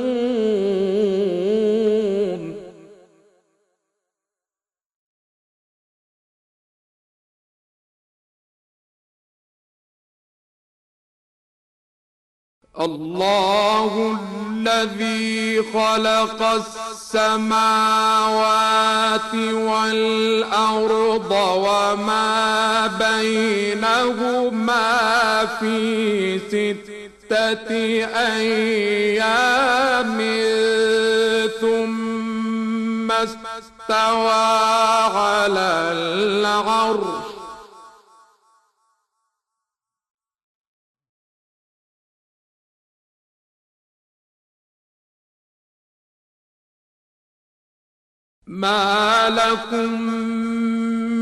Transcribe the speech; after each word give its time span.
الله 12.79 14.17
الذي 14.51 15.63
خلق 15.73 16.41
السماوات 17.11 17.55
والأرض 19.53 21.31
وما 21.55 22.87
بينهما 22.87 24.85
في 25.59 26.39
ستة 26.39 27.71
أيام 28.31 29.41
ثم 31.61 33.11
استوى 33.11 34.31
على 35.15 35.91
العرش. 35.91 37.30
ما 48.51 49.29
لكم 49.29 50.01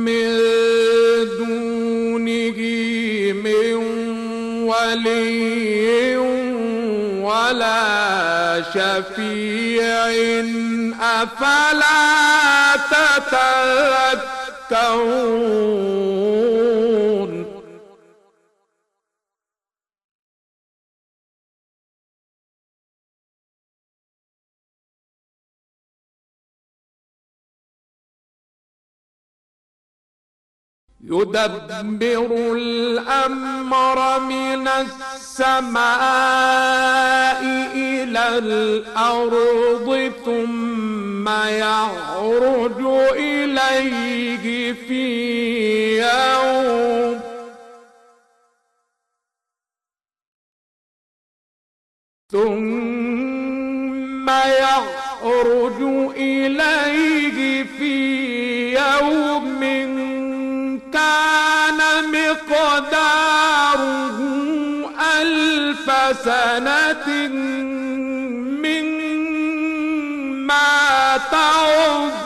من 0.06 0.38
دونه 1.38 2.60
من 3.34 3.74
ولي 4.66 6.18
ولا 7.22 8.64
شفيع. 8.74 10.10
أفلا 11.02 12.76
تتذكرون؟ 14.70 16.59
يدبر 31.04 32.56
الأمر 32.56 34.20
من 34.20 34.68
السماء 34.68 35.80
إلى 37.76 38.38
الأرض 38.38 40.12
ثم 40.26 41.28
يعرج 41.30 42.82
إليه 43.16 44.74
في 44.74 45.04
يوم. 46.00 47.20
ثم 52.32 54.30
يعرج 54.30 55.82
إليه 56.16 57.64
في 57.64 57.79
ألف 66.10 66.24
سنة 66.24 67.08
مما 69.10 69.98
تعدون. 71.32 72.20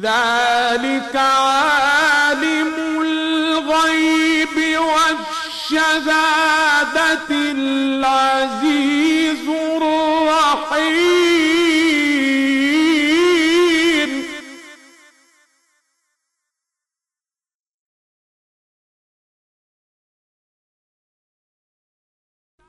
ذلك 0.00 1.16
عالم 1.16 2.74
الغيب 3.00 4.56
والشهادة 4.80 6.10
العزيز. 7.30 9.01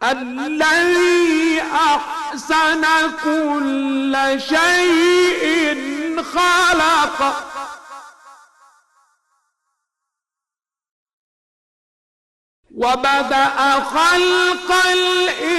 الذي 0.03 1.61
أحسن 1.61 2.85
كل 3.23 4.41
شيء 4.41 6.23
خلق. 6.23 7.19
وبدأ 12.75 13.79
خلق 13.79 14.71
الإنسان 14.85 15.52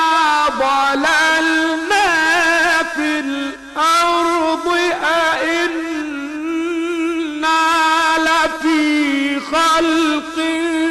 خلق 9.80 10.89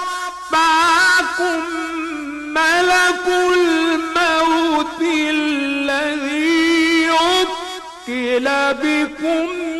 ملك 2.54 3.28
الموت 3.28 5.02
الذي 5.02 7.12
وكل 7.12 8.48
بكم. 8.74 9.75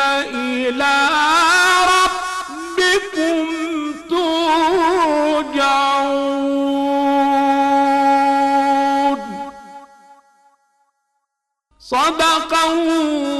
إلى 0.00 1.08
ربكم 1.94 3.46
ترجعون. 4.10 5.52
صدق 11.80 12.52
الله 12.70 13.31